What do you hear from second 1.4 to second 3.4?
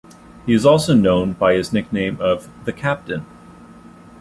his nickname of "The Captain".